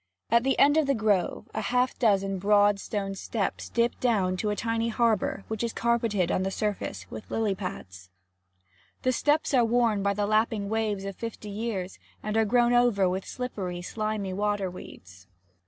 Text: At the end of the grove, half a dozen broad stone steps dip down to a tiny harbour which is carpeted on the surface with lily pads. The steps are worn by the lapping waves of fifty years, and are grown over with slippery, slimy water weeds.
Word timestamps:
At 0.31 0.41
the 0.41 0.57
end 0.57 0.77
of 0.77 0.87
the 0.87 0.95
grove, 0.95 1.47
half 1.53 1.93
a 1.95 1.99
dozen 1.99 2.39
broad 2.39 2.79
stone 2.79 3.13
steps 3.13 3.69
dip 3.69 3.99
down 3.99 4.35
to 4.37 4.49
a 4.49 4.55
tiny 4.55 4.89
harbour 4.89 5.43
which 5.47 5.63
is 5.63 5.73
carpeted 5.73 6.31
on 6.31 6.41
the 6.41 6.49
surface 6.49 7.05
with 7.11 7.29
lily 7.29 7.53
pads. 7.53 8.09
The 9.03 9.11
steps 9.11 9.53
are 9.53 9.63
worn 9.63 10.01
by 10.01 10.15
the 10.15 10.25
lapping 10.25 10.69
waves 10.69 11.05
of 11.05 11.15
fifty 11.17 11.49
years, 11.49 11.99
and 12.23 12.35
are 12.35 12.45
grown 12.45 12.73
over 12.73 13.07
with 13.07 13.27
slippery, 13.27 13.83
slimy 13.83 14.33
water 14.33 14.71
weeds. 14.71 15.27